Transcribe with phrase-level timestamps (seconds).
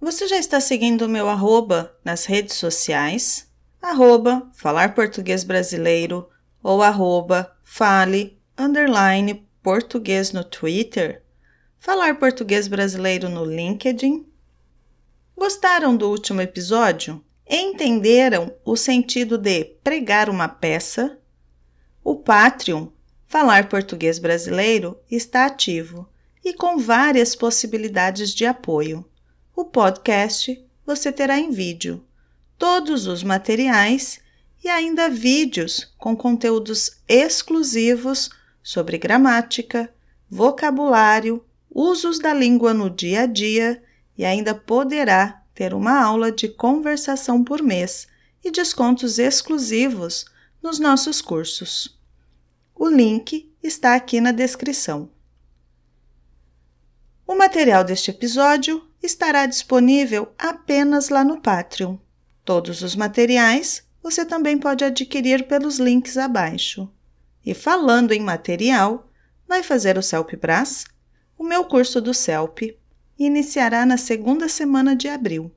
[0.00, 3.48] Você já está seguindo o meu arroba nas redes sociais?
[3.82, 6.28] Arroba Falar Português Brasileiro
[6.62, 11.24] ou arroba Fale underline Português no Twitter?
[11.80, 14.24] Falar Português Brasileiro no LinkedIn?
[15.36, 17.20] Gostaram do último episódio?
[17.44, 21.18] Entenderam o sentido de pregar uma peça?
[22.04, 22.86] O Patreon,
[23.26, 26.08] Falar Português Brasileiro, está ativo
[26.44, 29.04] e com várias possibilidades de apoio.
[29.60, 32.06] O podcast você terá em vídeo,
[32.56, 34.20] todos os materiais
[34.62, 38.30] e ainda vídeos com conteúdos exclusivos
[38.62, 39.92] sobre gramática,
[40.30, 43.82] vocabulário, usos da língua no dia a dia
[44.16, 48.06] e ainda poderá ter uma aula de conversação por mês
[48.44, 50.24] e descontos exclusivos
[50.62, 51.98] nos nossos cursos.
[52.76, 55.10] O link está aqui na descrição.
[57.26, 61.96] O material deste episódio estará disponível apenas lá no Patreon.
[62.44, 66.90] Todos os materiais você também pode adquirir pelos links abaixo.
[67.44, 69.10] E falando em material,
[69.46, 70.84] vai fazer o CELP Brás?
[71.38, 72.76] O meu curso do CELP
[73.18, 75.50] iniciará na segunda semana de abril.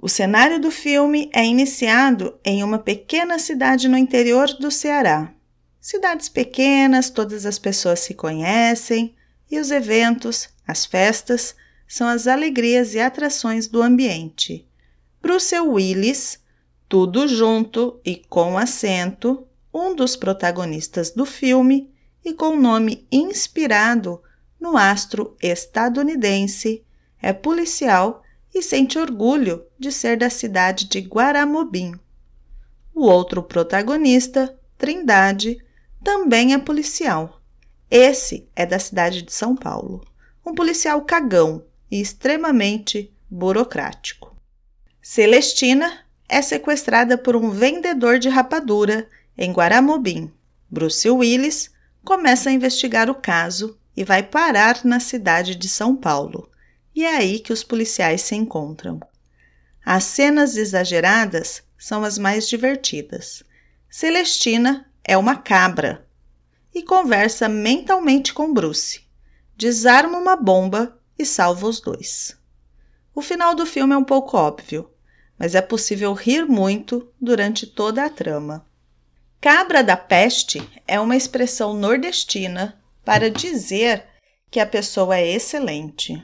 [0.00, 5.34] O cenário do filme é iniciado em uma pequena cidade no interior do Ceará.
[5.80, 9.16] Cidades pequenas, todas as pessoas se conhecem
[9.50, 11.56] e os eventos, as festas,
[11.88, 14.68] são as alegrias e atrações do ambiente.
[15.22, 16.38] Bruce Willis,
[16.86, 21.90] tudo junto e com acento, um dos protagonistas do filme
[22.22, 24.22] e com nome inspirado
[24.60, 26.84] no astro estadunidense,
[27.22, 28.22] é policial
[28.54, 31.98] e sente orgulho de ser da cidade de Guaramobim.
[32.94, 35.58] O outro protagonista, Trindade,
[36.02, 37.40] também é policial.
[37.90, 40.04] Esse é da cidade de São Paulo,
[40.44, 44.36] um policial cagão e extremamente burocrático.
[45.00, 50.30] Celestina é sequestrada por um vendedor de rapadura em Guaramobim.
[50.70, 51.70] Bruce Willis
[52.04, 56.50] começa a investigar o caso e vai parar na cidade de São Paulo,
[56.94, 59.00] e é aí que os policiais se encontram.
[59.84, 63.42] As cenas exageradas são as mais divertidas.
[63.88, 66.06] Celestina é uma cabra
[66.74, 69.00] e conversa mentalmente com Bruce.
[69.56, 72.36] Desarma uma bomba e salva os dois.
[73.14, 74.88] O final do filme é um pouco óbvio,
[75.38, 78.66] mas é possível rir muito durante toda a trama.
[79.40, 84.04] Cabra da peste é uma expressão nordestina para dizer
[84.50, 86.22] que a pessoa é excelente.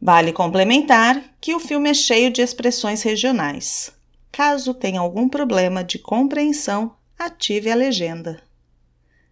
[0.00, 3.92] Vale complementar que o filme é cheio de expressões regionais.
[4.30, 8.42] Caso tenha algum problema de compreensão, ative a legenda.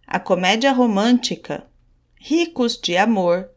[0.06, 1.64] A comédia romântica
[2.16, 3.48] Ricos de Amor,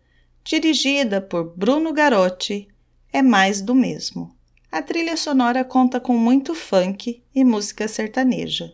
[0.49, 2.67] dirigida por Bruno Garotti,
[3.13, 4.35] é mais do mesmo.
[4.71, 8.73] A trilha sonora conta com muito funk e música sertaneja.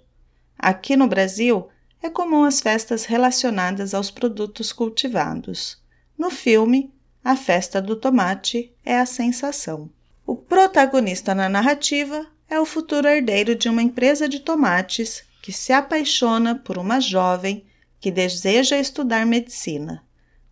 [0.58, 1.68] Aqui no Brasil,
[2.02, 5.78] é comum as festas relacionadas aos produtos cultivados.
[6.18, 9.90] No filme, a festa do tomate é a sensação.
[10.26, 15.74] O protagonista na narrativa é o futuro herdeiro de uma empresa de tomates que se
[15.74, 17.66] apaixona por uma jovem
[18.00, 20.05] que deseja estudar medicina.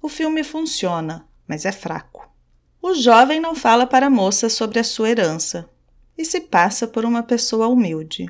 [0.04, 2.32] O filme funciona, mas é fraco.
[2.80, 5.68] O jovem não fala para a moça sobre a sua herança
[6.16, 8.30] e se passa por uma pessoa humilde.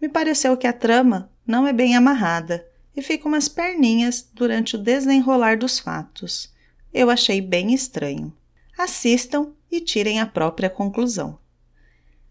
[0.00, 2.64] Me pareceu que a trama não é bem amarrada
[2.96, 6.54] e fica umas perninhas durante o desenrolar dos fatos
[6.94, 8.32] eu achei bem estranho.
[8.78, 11.36] Assistam e tirem a própria conclusão.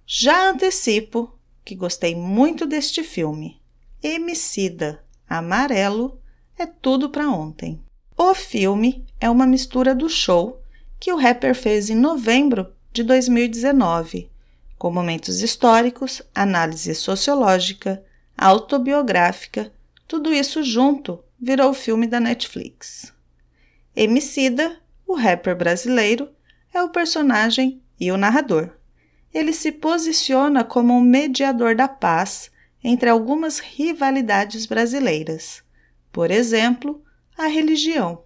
[0.05, 3.61] Já antecipo que gostei muito deste filme.
[4.01, 6.19] Emicida, amarelo,
[6.57, 7.81] é tudo para ontem.
[8.18, 10.62] O filme é uma mistura do show
[11.00, 14.30] que o rapper fez em novembro de 2019,
[14.77, 18.04] com momentos históricos, análise sociológica,
[18.38, 19.71] autobiográfica,
[20.07, 23.12] tudo isso junto virou o filme da Netflix.
[23.95, 24.77] Emicida,
[25.07, 26.30] o rapper brasileiro,
[26.74, 28.69] é o personagem e o narrador.
[29.33, 32.51] Ele se posiciona como um mediador da paz
[32.83, 35.63] entre algumas rivalidades brasileiras,
[36.12, 37.02] por exemplo,
[37.38, 38.24] a religião.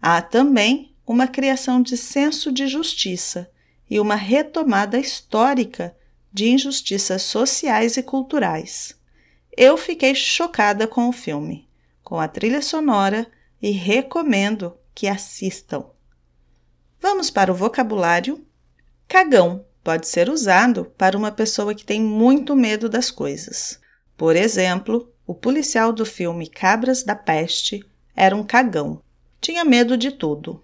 [0.00, 3.50] Há também uma criação de senso de justiça
[3.88, 5.96] e uma retomada histórica
[6.32, 8.94] de injustiças sociais e culturais.
[9.56, 11.68] Eu fiquei chocada com o filme,
[12.04, 13.26] com a trilha sonora
[13.60, 15.86] e recomendo que assistam.
[17.00, 18.44] Vamos para o vocabulário?
[19.06, 23.80] Cagão pode ser usado para uma pessoa que tem muito medo das coisas.
[24.16, 27.87] Por exemplo, o policial do filme Cabras da Peste
[28.18, 29.00] era um cagão.
[29.40, 30.60] Tinha medo de tudo.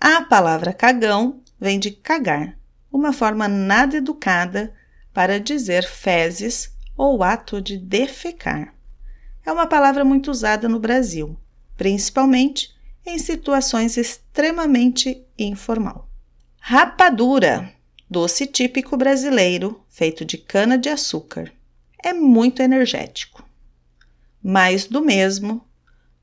[0.00, 2.56] A palavra cagão vem de cagar,
[2.90, 4.72] uma forma nada educada
[5.12, 8.74] para dizer fezes ou ato de defecar.
[9.44, 11.36] É uma palavra muito usada no Brasil,
[11.76, 12.74] principalmente
[13.04, 16.08] em situações extremamente informal.
[16.58, 17.72] Rapadura,
[18.08, 21.52] doce típico brasileiro feito de cana-de-açúcar.
[22.02, 23.46] É muito energético.
[24.42, 25.67] Mais do mesmo.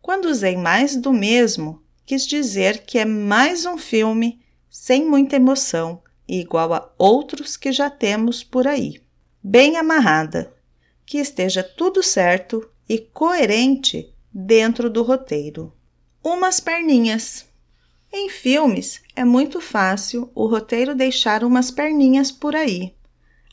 [0.06, 6.00] Quando usei mais do mesmo, quis dizer que é mais um filme sem muita emoção
[6.28, 9.02] e igual a outros que já temos por aí.
[9.44, 10.54] Bem amarrada,
[11.08, 15.74] que esteja tudo certo e coerente dentro do roteiro.
[16.24, 17.48] Umas perninhas.
[18.14, 22.94] Em filmes, é muito fácil o roteiro deixar umas perninhas por aí.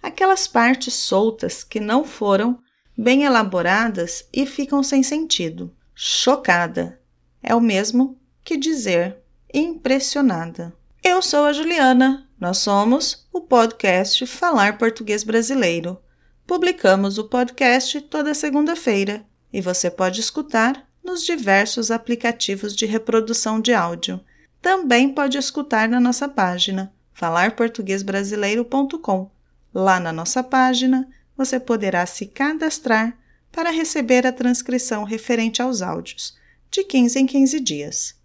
[0.03, 2.59] Aquelas partes soltas que não foram
[2.95, 5.75] bem elaboradas e ficam sem sentido.
[5.95, 6.99] Chocada
[7.43, 9.19] é o mesmo que dizer
[9.53, 10.73] impressionada.
[11.05, 12.27] Eu sou a Juliana.
[12.41, 16.01] Nós somos o podcast Falar Português Brasileiro.
[16.47, 23.75] Publicamos o podcast toda segunda-feira e você pode escutar nos diversos aplicativos de reprodução de
[23.75, 24.21] áudio.
[24.61, 29.31] Também pode escutar na nossa página falarportuguesbrasileiro.com.
[29.75, 33.19] Lá na nossa página, você poderá se cadastrar
[33.53, 36.37] para receber a transcrição referente aos áudios,
[36.71, 38.23] de 15 em 15 dias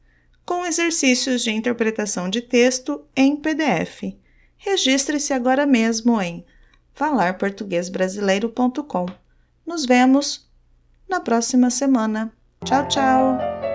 [0.47, 4.15] com exercícios de interpretação de texto em PDF.
[4.57, 6.45] Registre-se agora mesmo em
[6.93, 9.07] falarportuguesbrasileiro.com.
[9.65, 10.49] Nos vemos
[11.07, 12.31] na próxima semana.
[12.63, 13.66] Tchau, tchau!